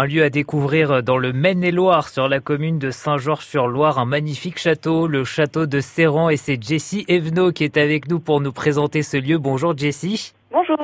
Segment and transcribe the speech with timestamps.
[0.00, 5.08] Un lieu à découvrir dans le Maine-et-Loire, sur la commune de Saint-Georges-sur-Loire, un magnifique château,
[5.08, 6.30] le château de Serran.
[6.30, 9.38] Et c'est Jessie Evenot qui est avec nous pour nous présenter ce lieu.
[9.38, 10.34] Bonjour Jessie.
[10.52, 10.78] Bonjour.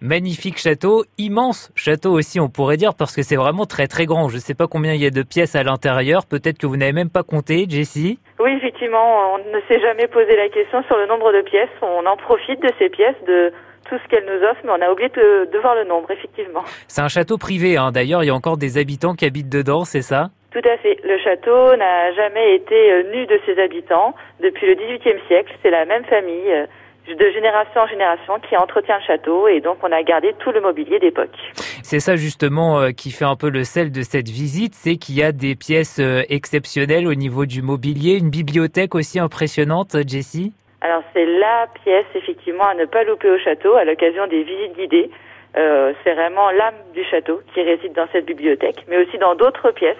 [0.00, 4.30] Magnifique château, immense château aussi, on pourrait dire, parce que c'est vraiment très très grand.
[4.30, 6.24] Je ne sais pas combien il y a de pièces à l'intérieur.
[6.24, 8.18] Peut-être que vous n'avez même pas compté, Jessie.
[8.40, 11.68] Oui, effectivement, on ne s'est jamais posé la question sur le nombre de pièces.
[11.82, 13.52] On en profite de ces pièces, de
[13.84, 16.64] tout ce qu'elles nous offrent, mais on a oublié de, voir le nombre, effectivement.
[16.88, 17.92] C'est un château privé, hein.
[17.92, 20.30] d'ailleurs, il y a encore des habitants qui habitent dedans, c'est ça?
[20.54, 21.00] Tout à fait.
[21.02, 25.52] Le château n'a jamais été euh, nu de ses habitants depuis le XVIIIe siècle.
[25.62, 26.66] C'est la même famille euh,
[27.08, 30.60] de génération en génération qui entretient le château et donc on a gardé tout le
[30.60, 31.36] mobilier d'époque.
[31.82, 35.16] C'est ça justement euh, qui fait un peu le sel de cette visite, c'est qu'il
[35.16, 40.52] y a des pièces exceptionnelles au niveau du mobilier, une bibliothèque aussi impressionnante, Jessie?
[40.84, 44.76] Alors c'est la pièce effectivement à ne pas louper au château à l'occasion des visites
[44.76, 45.10] guidées.
[45.56, 49.70] Euh, c'est vraiment l'âme du château qui réside dans cette bibliothèque, mais aussi dans d'autres
[49.70, 49.96] pièces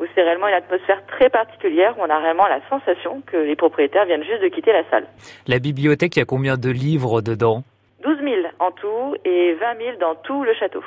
[0.00, 3.56] où c'est réellement une atmosphère très particulière, où on a vraiment la sensation que les
[3.56, 5.06] propriétaires viennent juste de quitter la salle.
[5.46, 7.62] La bibliothèque, il y a combien de livres dedans?
[8.02, 10.82] 12 000 en tout et 20 000 dans tout le château.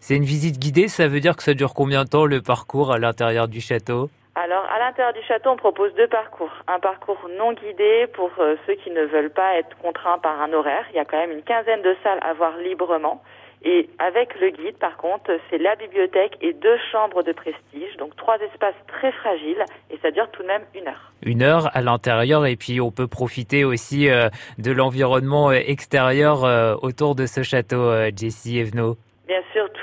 [0.00, 2.92] C'est une visite guidée, ça veut dire que ça dure combien de temps le parcours
[2.92, 4.08] à l'intérieur du château?
[4.34, 6.52] Alors, l'intérieur du château, on propose deux parcours.
[6.68, 10.52] Un parcours non guidé pour euh, ceux qui ne veulent pas être contraints par un
[10.52, 10.84] horaire.
[10.90, 13.20] Il y a quand même une quinzaine de salles à voir librement.
[13.64, 18.14] Et avec le guide, par contre, c'est la bibliothèque et deux chambres de prestige, donc
[18.14, 21.12] trois espaces très fragiles, et ça dure tout de même une heure.
[21.22, 24.28] Une heure à l'intérieur, et puis on peut profiter aussi euh,
[24.58, 26.44] de l'environnement euh, extérieur
[26.84, 28.96] autour de ce château, Jessie Evenot.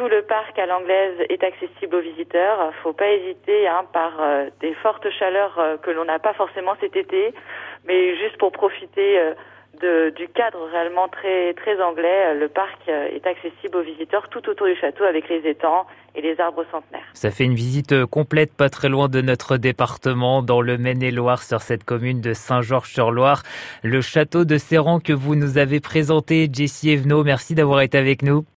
[0.04, 2.74] Tout le parc à l'anglaise est accessible aux visiteurs.
[2.84, 6.74] Faut pas hésiter, hein, par euh, des fortes chaleurs euh, que l'on n'a pas forcément
[6.82, 7.34] cet été,
[7.86, 13.78] mais juste pour profiter euh, du cadre réellement très très anglais, le parc est accessible
[13.78, 17.08] aux visiteurs tout autour du château avec les étangs et les arbres centenaires.
[17.14, 21.62] Ça fait une visite complète pas très loin de notre département, dans le Maine-et-Loire, sur
[21.62, 23.42] cette commune de Saint-Georges-sur-Loire.
[23.84, 28.22] Le château de Serran que vous nous avez présenté, Jessie Evenot, merci d'avoir été avec
[28.22, 28.46] nous.